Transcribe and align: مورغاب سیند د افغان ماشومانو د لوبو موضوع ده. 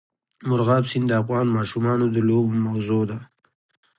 مورغاب 0.47 0.83
سیند 0.91 1.05
د 1.09 1.13
افغان 1.21 1.47
ماشومانو 1.57 2.05
د 2.09 2.17
لوبو 2.27 2.55
موضوع 2.65 3.03
ده. 3.09 3.19